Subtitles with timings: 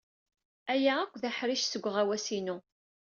[0.73, 2.57] Aya akk d aḥric seg uɣawas-inu.